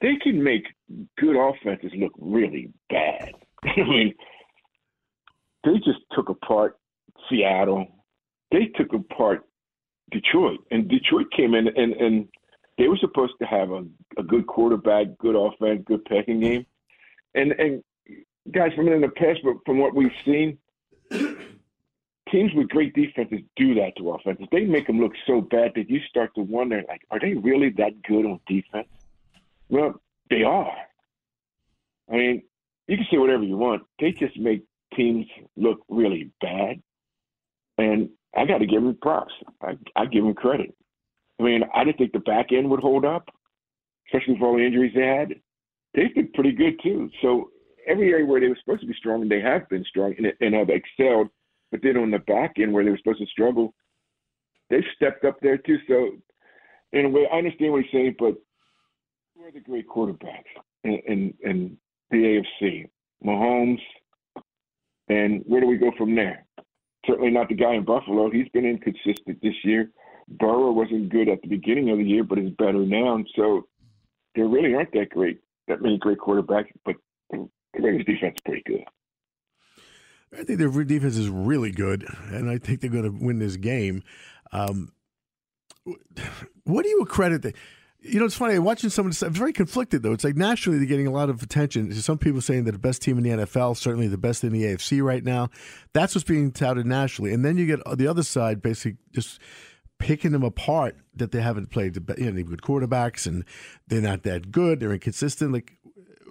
[0.00, 0.66] they can make
[1.18, 3.32] good offenses look really bad.
[3.64, 4.14] I mean,
[5.64, 6.78] they just took apart
[7.28, 7.88] Seattle.
[8.52, 9.42] They took apart
[10.12, 12.28] Detroit, and Detroit came in and and
[12.78, 13.84] they were supposed to have a,
[14.18, 16.66] a good quarterback, good offense, good passing game,
[17.34, 17.82] and and
[18.52, 20.58] guys from in the past, but from what we've seen,
[22.30, 24.46] teams with great defenses do that to offenses.
[24.52, 27.70] They make them look so bad that you start to wonder, like, are they really
[27.70, 28.88] that good on defense?
[29.68, 30.72] Well, they are.
[32.10, 32.42] I mean,
[32.86, 33.82] you can say whatever you want.
[33.98, 36.82] They just make teams look really bad,
[37.78, 39.32] and I got to give them props.
[39.60, 40.74] I, I give them credit.
[41.38, 43.28] I mean, I didn't think the back end would hold up,
[44.08, 45.34] especially with all the injuries they had.
[45.94, 47.10] They've been pretty good too.
[47.22, 47.50] So
[47.86, 50.32] every area where they were supposed to be strong, and they have been strong and,
[50.40, 51.28] and have excelled.
[51.70, 53.74] But then on the back end where they were supposed to struggle,
[54.70, 55.78] they've stepped up there too.
[55.88, 56.10] So
[56.92, 58.34] in a way, I understand what he's saying, but
[59.34, 60.44] who are the great quarterbacks
[60.84, 61.78] in, in, in
[62.10, 62.88] the AFC?
[63.24, 63.80] Mahomes,
[65.08, 66.44] and where do we go from there?
[67.06, 68.30] Certainly not the guy in Buffalo.
[68.30, 69.90] He's been inconsistent this year.
[70.28, 73.22] Burrow wasn't good at the beginning of the year, but is better now.
[73.34, 73.66] So
[74.34, 76.70] there really aren't that great, that many great quarterbacks.
[76.84, 76.96] But
[77.30, 78.84] the Ravens defense is pretty good.
[80.32, 83.56] I think their defense is really good, and I think they're going to win this
[83.56, 84.02] game.
[84.52, 84.92] Um,
[86.64, 87.42] what do you accredit?
[87.42, 87.54] that?
[88.08, 89.22] you know, it's funny watching some of this.
[89.22, 90.12] I'm very conflicted though.
[90.12, 91.92] It's like nationally they're getting a lot of attention.
[91.94, 94.62] Some people saying that the best team in the NFL, certainly the best in the
[94.62, 95.48] AFC right now.
[95.92, 99.40] That's what's being touted nationally, and then you get the other side basically just
[99.98, 103.44] picking them apart that they haven't played the you know, they have good quarterbacks and
[103.86, 104.80] they're not that good.
[104.80, 105.52] They're inconsistent.
[105.52, 105.74] Like,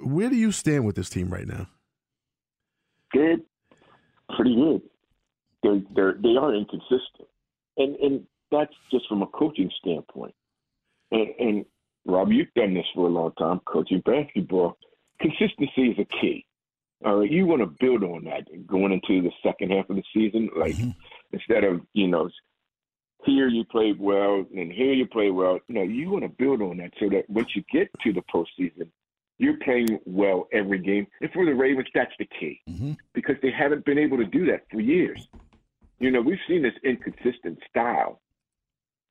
[0.03, 1.67] where do you stand with this team right now?
[3.11, 3.41] Good,
[4.35, 4.81] pretty good.
[5.63, 7.27] They're they're they are inconsistent,
[7.77, 10.35] and and that's just from a coaching standpoint.
[11.11, 11.65] And, and
[12.05, 14.77] Rob, you've done this for a long time, coaching basketball.
[15.19, 16.45] Consistency is a key.
[17.05, 20.03] All right, you want to build on that going into the second half of the
[20.13, 20.49] season.
[20.55, 20.91] Like mm-hmm.
[21.31, 22.29] instead of you know
[23.25, 25.59] here you played well and here you play well.
[25.67, 28.21] You know, you want to build on that so that once you get to the
[28.33, 28.89] postseason,
[29.37, 31.07] you're playing well every game.
[31.21, 32.93] And for the Ravens, that's the key mm-hmm.
[33.13, 35.27] because they haven't been able to do that for years.
[35.99, 38.21] You know, we've seen this inconsistent style,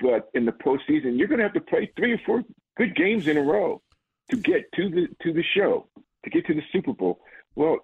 [0.00, 2.42] but in the postseason, you're going to have to play three or four
[2.77, 3.83] good games in a row
[4.31, 5.88] to get to the to the show,
[6.24, 7.20] to get to the Super Bowl.
[7.55, 7.79] Well,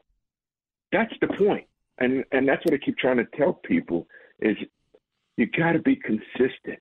[0.93, 1.67] that's the point,
[1.99, 4.07] and and that's what I keep trying to tell people
[4.41, 4.57] is
[5.41, 6.79] you got to be consistent.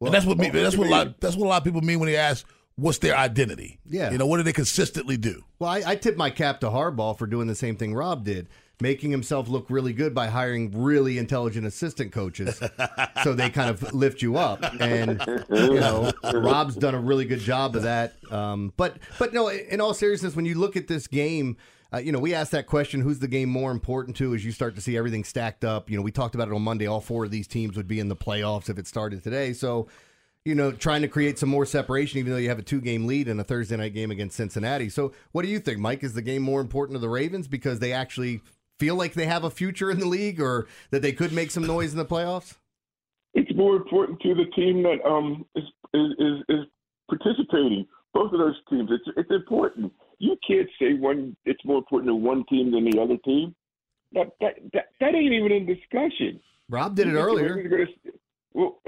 [0.00, 2.00] and that's what me, that's what a lot that's what a lot of people mean
[2.00, 3.78] when they ask what's their identity.
[3.86, 4.10] Yeah.
[4.10, 5.44] You know, what do they consistently do?
[5.58, 8.48] Well, I, I tip my cap to Harbaugh for doing the same thing Rob did,
[8.80, 12.60] making himself look really good by hiring really intelligent assistant coaches,
[13.24, 14.62] so they kind of lift you up.
[14.80, 15.20] And
[15.50, 18.14] you know, Rob's done a really good job of that.
[18.32, 21.56] Um, but but no, in all seriousness, when you look at this game.
[21.92, 24.34] Uh, you know, we asked that question: Who's the game more important to?
[24.34, 26.62] As you start to see everything stacked up, you know, we talked about it on
[26.62, 26.86] Monday.
[26.86, 29.54] All four of these teams would be in the playoffs if it started today.
[29.54, 29.88] So,
[30.44, 33.06] you know, trying to create some more separation, even though you have a two game
[33.06, 34.90] lead in a Thursday night game against Cincinnati.
[34.90, 36.04] So, what do you think, Mike?
[36.04, 38.42] Is the game more important to the Ravens because they actually
[38.78, 41.66] feel like they have a future in the league or that they could make some
[41.66, 42.54] noise in the playoffs?
[43.32, 46.64] It's more important to the team that um is is is, is
[47.08, 47.86] participating.
[48.12, 49.92] Both of those teams, it's it's important.
[50.18, 53.54] You can't say one it's more important to one team than the other team.
[54.12, 56.40] That that that, that ain't even in discussion.
[56.68, 57.62] Rob did it You earlier.
[57.68, 57.86] Gonna-
[58.52, 58.80] well,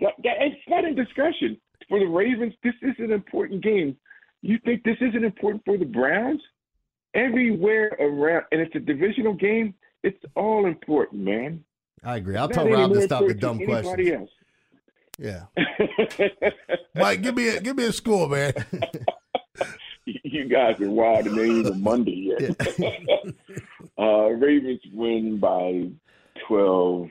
[0.00, 1.58] that, that, it's not in discussion.
[1.88, 3.96] For the Ravens, this is an important game.
[4.42, 6.40] You think this isn't important for the Browns?
[7.14, 9.74] Everywhere around, and it's a divisional game.
[10.02, 11.64] It's all important, man.
[12.04, 12.36] I agree.
[12.36, 14.10] I'll tell Rob to stop the dumb questions.
[14.10, 14.30] else.
[15.18, 15.44] Yeah.
[16.94, 18.52] Mike, give me a give me a score, man.
[20.36, 22.56] you guys are wild and it ain't even Monday yet.
[23.98, 25.88] uh, Ravens win by
[26.48, 27.08] 12,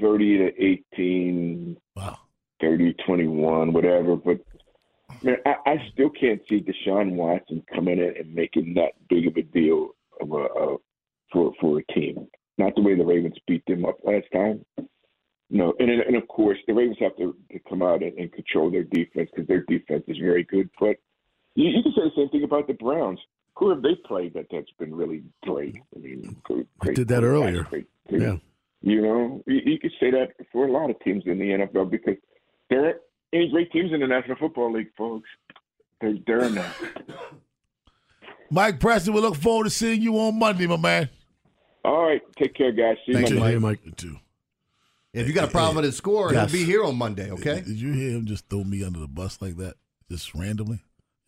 [0.00, 0.64] 30 to
[0.96, 2.18] 18, wow.
[2.60, 4.16] 30 21, whatever.
[4.16, 4.40] But
[5.22, 9.36] man, I, I still can't see Deshaun Watson coming in and making that big of
[9.36, 10.76] a deal of a, uh,
[11.32, 12.26] for for a team.
[12.58, 14.64] Not the way the Ravens beat them up last time.
[15.48, 18.70] No, and and of course the Ravens have to, to come out and, and control
[18.70, 20.68] their defense because their defense is very good.
[20.78, 20.96] But
[21.62, 23.18] you, you can say the same thing about the Browns.
[23.56, 25.76] Who have they played that that's been really great?
[25.94, 27.64] I mean, great, great did that earlier.
[27.64, 28.36] Great, great, Yeah.
[28.82, 31.90] You know, you, you could say that for a lot of teams in the NFL
[31.90, 32.16] because
[32.70, 32.96] there aren't
[33.34, 35.28] any great teams in the National Football League, folks.
[36.00, 36.72] They're there now.
[38.50, 41.08] Mike Preston, we look forward to seeing you on Monday, my man.
[41.84, 42.96] All right, take care, guys.
[43.06, 43.52] See you Thank Monday.
[43.52, 43.80] you, Mike.
[43.96, 44.16] Too.
[45.12, 46.50] If you got a problem with his score, Yes.
[46.50, 47.60] he'll be here on Monday, okay?
[47.60, 49.74] Did you hear him just throw me under the bus like that?
[50.10, 50.80] Just randomly?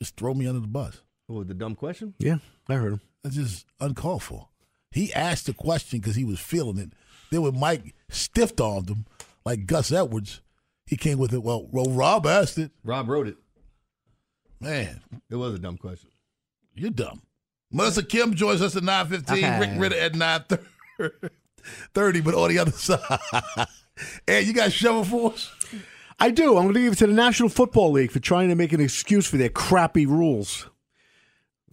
[0.03, 1.01] Just throw me under the bus.
[1.29, 2.15] Oh, the dumb question?
[2.19, 2.39] Yeah,
[2.69, 3.01] I heard him.
[3.23, 4.49] That's just uncalled for.
[4.91, 6.93] He asked the question because he was feeling it.
[7.31, 9.07] Then when Mike stiffed armed him,
[9.45, 10.41] like Gus Edwards,
[10.87, 11.45] he came with it.
[11.45, 12.73] Well, well, Rob asked it.
[12.83, 13.37] Rob wrote it.
[14.61, 16.11] Man, It was a dumb question.
[16.75, 17.23] you're dumb.
[17.71, 19.61] Melissa Kim joins us at 9.15.
[19.61, 20.59] Rick Ritter at 9.30,
[22.25, 23.69] but on the other side.
[24.27, 25.49] and you got shovel for us?
[26.23, 26.57] I do.
[26.57, 28.81] I'm going to give it to the National Football League for trying to make an
[28.81, 30.69] excuse for their crappy rules.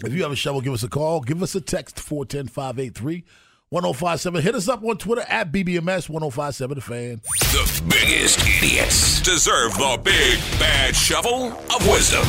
[0.04, 1.22] If you have a shovel, give us a call.
[1.22, 3.26] Give us a text, 410 583
[3.70, 4.42] 1057.
[4.42, 7.22] Hit us up on Twitter at BBMS 1057 The Fan.
[7.40, 9.22] The biggest idiots.
[9.22, 12.26] Deserve the big bad shovel of wisdom.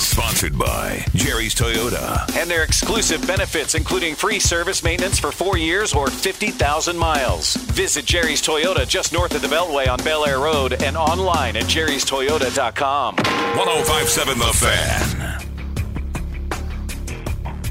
[0.00, 2.26] Sponsored by Jerry's Toyota.
[2.34, 7.54] And their exclusive benefits, including free service maintenance for four years or 50,000 miles.
[7.56, 11.64] Visit Jerry's Toyota just north of the Beltway on Bel Air Road and online at
[11.64, 13.16] jerrystoyota.com.
[13.16, 15.40] 1057 The Fan.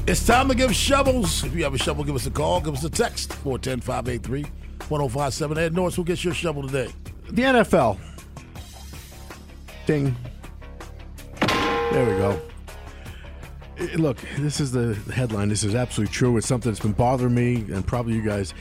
[0.07, 1.43] It's time to give shovels.
[1.43, 2.61] If you have a shovel, give us a call.
[2.61, 3.33] Give us a text.
[3.33, 4.43] 410 583
[4.87, 5.57] 1057.
[5.57, 6.91] Ed Norris, who gets your shovel today?
[7.31, 7.97] The NFL.
[9.87, 10.15] Ding.
[11.91, 12.39] There we go.
[13.95, 15.49] Look, this is the headline.
[15.49, 16.37] This is absolutely true.
[16.37, 18.53] It's something that's been bothering me and probably you guys.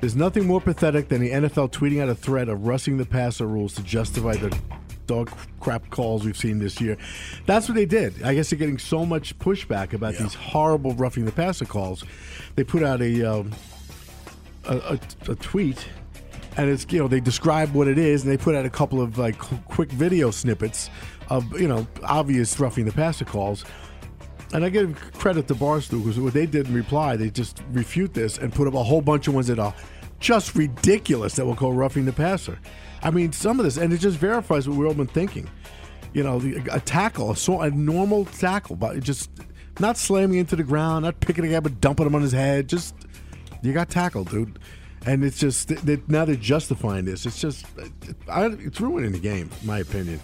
[0.00, 3.46] There's nothing more pathetic than the NFL tweeting out a threat of rushing the passer
[3.46, 4.56] rules to justify the
[5.06, 6.96] dog crap calls we've seen this year.
[7.46, 8.22] That's what they did.
[8.22, 12.04] I guess they're getting so much pushback about these horrible roughing the passer calls.
[12.54, 13.52] They put out a, um,
[14.64, 15.00] a, a,
[15.32, 15.88] a tweet
[16.56, 19.00] and it's you know they describe what it is and they put out a couple
[19.00, 20.90] of like qu- quick video snippets
[21.28, 23.64] of you know obvious roughing the passer calls
[24.52, 28.14] and I give credit to Barstool because what they did in reply, they just refute
[28.14, 29.74] this and put up a whole bunch of ones that are
[30.20, 32.58] just ridiculous that will call roughing the passer.
[33.02, 35.48] I mean, some of this, and it just verifies what we've all been thinking.
[36.12, 39.30] You know, the, a tackle, a, a normal tackle, but just
[39.80, 42.68] not slamming into the ground, not picking a guy, but dumping him on his head.
[42.68, 42.94] Just
[43.62, 44.58] you got tackled, dude.
[45.04, 47.26] And it's just they, now they're justifying this.
[47.26, 47.66] It's just
[48.28, 50.20] it's ruining the game, my opinion.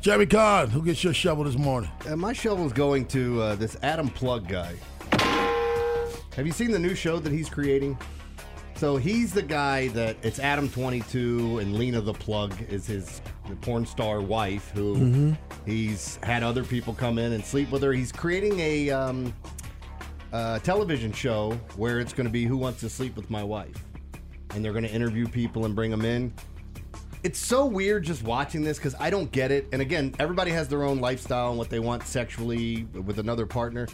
[0.00, 1.90] Jeremy Kahn, who gets your shovel this morning?
[2.08, 4.74] Uh, my shovel's going to uh, this Adam Plug guy.
[6.36, 7.98] Have you seen the new show that he's creating?
[8.76, 13.20] So he's the guy that it's Adam 22 and Lena the Plug is his
[13.60, 15.38] porn star wife who Mhm.
[15.66, 17.92] he's had other people come in and sleep with her.
[17.92, 19.34] He's creating a um,
[20.32, 23.84] uh, television show where it's going to be Who Wants to Sleep with My Wife,
[24.54, 26.32] and they're going to interview people and bring them in.
[27.22, 29.66] It's so weird just watching this because I don't get it.
[29.72, 33.88] And again, everybody has their own lifestyle and what they want sexually with another partner.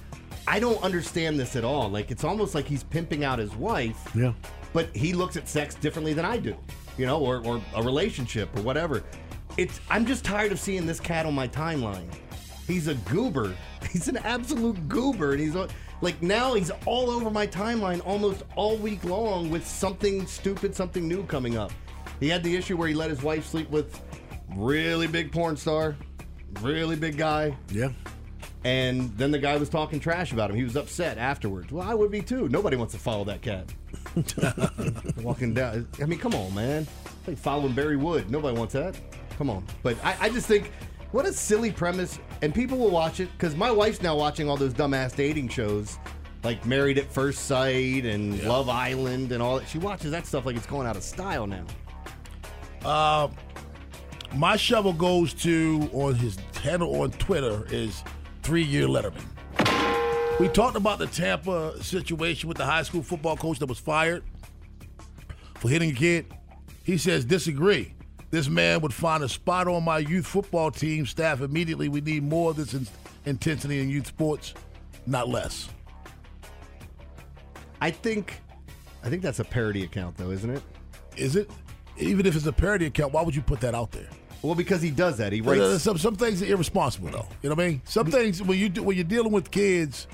[0.47, 1.89] I don't understand this at all.
[1.89, 4.33] Like it's almost like he's pimping out his wife, Yeah.
[4.73, 6.55] but he looks at sex differently than I do,
[6.97, 9.03] you know, or, or a relationship or whatever.
[9.57, 12.07] It's I'm just tired of seeing this cat on my timeline.
[12.69, 13.55] He's a goober.
[13.91, 15.55] He's an absolute goober, and he's
[16.03, 21.07] like now he's all over my timeline almost all week long with something stupid, something
[21.09, 21.73] new coming up.
[22.21, 24.01] He had the issue where he let his wife sleep with
[24.55, 25.97] really big porn star,
[26.61, 27.57] really big guy.
[27.71, 27.91] Yeah.
[28.65, 30.57] And then the guy was talking trash about him.
[30.57, 31.71] He was upset afterwards.
[31.71, 32.49] Well, I would be too.
[32.49, 33.73] Nobody wants to follow that cat.
[35.23, 35.87] Walking down.
[36.03, 36.87] I mean, come on, man.
[37.05, 38.29] It's like following Barry Wood.
[38.31, 38.97] Nobody wants that.
[39.39, 39.65] Come on.
[39.83, 40.73] But I, I just think,
[41.13, 42.19] what a silly premise.
[42.43, 45.99] And people will watch it because my wife's now watching all those dumbass dating shows
[46.43, 49.69] like Married at First Sight and Love Island and all that.
[49.69, 51.65] She watches that stuff like it's going out of style now.
[52.87, 53.29] Uh,
[54.37, 58.05] my shovel goes to on his handle on Twitter is
[58.45, 59.25] three year Letterman.
[60.39, 64.23] We talked about the Tampa situation with the high school football coach that was fired
[65.55, 66.27] for hitting a kid.
[66.85, 67.93] He says disagree.
[68.31, 71.89] This man would find a spot on my youth football team staff immediately.
[71.89, 72.87] We need more of this in-
[73.25, 74.55] intensity in youth sports,
[75.07, 75.69] not less.
[77.81, 78.41] I think,
[79.03, 80.63] I think that's a parody account though, isn't it?
[81.17, 81.51] Is it?
[81.99, 84.09] Even if it's a parody account, why would you put that out there?
[84.43, 85.33] Well, because he does that.
[85.33, 85.83] He But, uh, writes.
[85.83, 87.27] some some things are irresponsible though.
[87.43, 87.83] You know what I mean?
[87.85, 90.07] Some things when you do, when you're dealing with kids,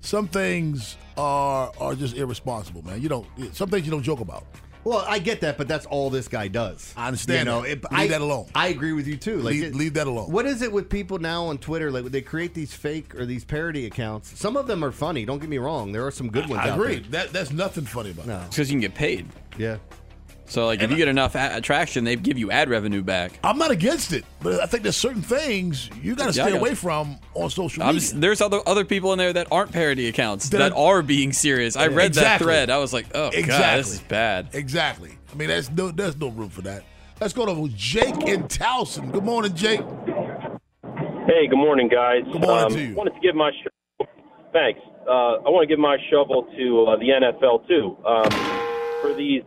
[0.00, 3.00] some things are are just irresponsible, man.
[3.02, 4.44] You don't some things you don't joke about.
[4.84, 6.92] Well, I get that, but that's all this guy does.
[6.96, 8.46] I understand You know, it- Leave I, that alone.
[8.52, 9.36] I agree with you too.
[9.36, 10.28] Like, Leave- it- leave that alone.
[10.32, 11.92] What is it with people now on Twitter?
[11.92, 14.36] Like, they create these fake or these parody accounts.
[14.36, 15.24] Some of them are funny.
[15.24, 15.92] Don't get me wrong.
[15.92, 16.62] There are some good ones.
[16.64, 16.98] I out agree.
[16.98, 17.10] there.
[17.26, 18.26] That that's nothing funny about.
[18.26, 18.40] No.
[18.50, 19.26] because you can get paid.
[19.56, 19.76] Yeah.
[20.52, 23.38] So like, if you get enough a- attraction, they give you ad revenue back.
[23.42, 26.58] I'm not against it, but I think there's certain things you got to stay got
[26.58, 28.08] away from on social I'm media.
[28.08, 31.02] s- there's other other people in there that aren't parody accounts That that, are- are
[31.02, 31.74] being serious.
[31.74, 32.68] I read that thread.
[32.68, 33.48] I was like, oh exactly.
[33.48, 34.48] god, this is bad.
[34.52, 35.12] Exactly.
[35.32, 36.84] I mean, there's no there's no room for that.
[37.18, 39.10] Let's go to Jake in Towson.
[39.10, 39.80] Good morning, Jake.
[41.26, 42.24] Hey, good morning, guys.
[42.30, 42.90] Good morning um, to you.
[42.90, 44.04] I wanted to give my sh-
[44.52, 44.80] thanks.
[45.08, 48.30] Uh, I want to give my shovel to uh, the NFL too um,
[49.00, 49.42] for these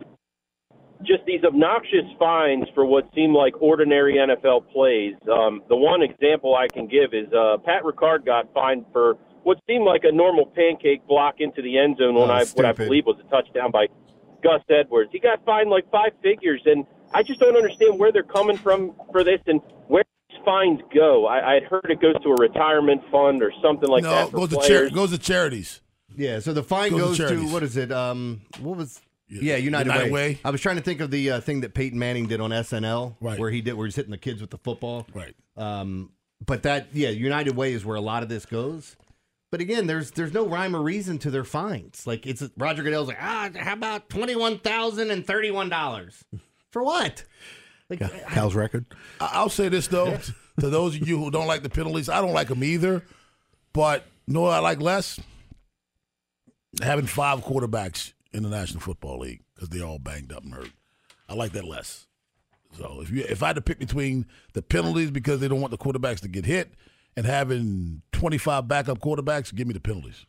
[1.02, 5.14] just these obnoxious fines for what seem like ordinary NFL plays.
[5.30, 9.58] Um, the one example I can give is uh, Pat Ricard got fined for what
[9.68, 12.72] seemed like a normal pancake block into the end zone when Oh, I what I
[12.72, 13.86] believe was a touchdown by
[14.42, 15.10] Gus Edwards.
[15.12, 16.84] He got fined like five figures, and
[17.14, 21.26] I just don't understand where they're coming from for this and where these fines go.
[21.26, 24.36] I, I'd heard it goes to a retirement fund or something like no, that for
[24.38, 24.92] goes to players.
[24.92, 25.80] goes to charities.
[26.16, 26.38] Yeah.
[26.40, 27.52] So the fine Goes to goes to, charities.
[27.52, 27.92] what is it?
[27.92, 30.28] Um, what was Yeah, United, United Way.
[30.34, 30.38] Way.
[30.44, 33.16] I was trying to think of the uh, thing that Peyton Manning did on SNL,
[33.20, 33.38] Right.
[33.38, 35.06] where he did where he's hitting the kids with the football.
[35.12, 35.34] Right.
[35.56, 36.12] Um,
[36.44, 38.94] but that, yeah, United Way is where a lot of this goes.
[39.50, 42.06] But again, there's there's no rhyme or reason to their fines.
[42.06, 46.24] Like it's Roger Goodell's like, ah, how about twenty one thousand and thirty one dollars
[46.70, 47.24] for what?
[47.88, 48.84] Like, Cal's record.
[49.20, 50.18] I- I'll say this though,
[50.60, 53.02] to those of you who don't like the penalties, I don't like them either.
[53.72, 55.18] But you know what I like less?
[56.82, 60.70] Having five quarterbacks in the National Football League because they're all banged up and hurt.
[61.28, 62.06] I like that less.
[62.76, 65.70] So if you if I had to pick between the penalties because they don't want
[65.70, 66.74] the quarterbacks to get hit
[67.16, 70.26] and having 25 backup quarterbacks, give me the penalties.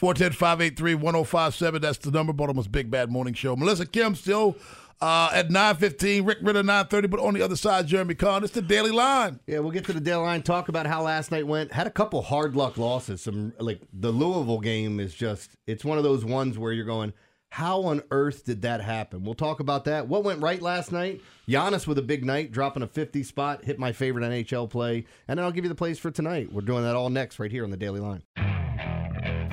[0.00, 1.80] 410-583-1057.
[1.80, 2.34] That's the number.
[2.34, 3.56] Baltimore's Big Bad Morning Show.
[3.56, 4.54] Melissa Kim still
[5.00, 6.26] uh, at 9.15.
[6.26, 7.10] Rick Ritter 9.30.
[7.10, 8.44] But on the other side, Jeremy Kahn.
[8.44, 9.40] It's the Daily Line.
[9.46, 10.42] Yeah, we'll get to the Daily Line.
[10.42, 11.72] Talk about how last night went.
[11.72, 13.22] Had a couple hard luck losses.
[13.22, 17.14] Some like the Louisville game is just it's one of those ones where you're going,
[17.50, 19.24] how on earth did that happen?
[19.24, 20.08] We'll talk about that.
[20.08, 21.20] What went right last night?
[21.48, 25.38] Giannis with a big night, dropping a 50 spot, hit my favorite NHL play, and
[25.38, 26.52] then I'll give you the plays for tonight.
[26.52, 28.22] We're doing that all next right here on the Daily Line.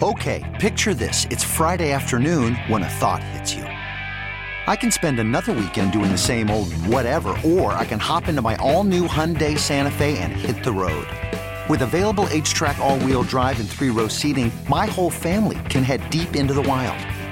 [0.01, 1.25] Okay, picture this.
[1.29, 3.63] It's Friday afternoon when a thought hits you.
[3.63, 8.41] I can spend another weekend doing the same old whatever, or I can hop into
[8.41, 11.07] my all new Hyundai Santa Fe and hit the road.
[11.69, 16.09] With available HTRAC, all wheel drive, and three row seating, my whole family can head
[16.09, 16.97] deep into the wild.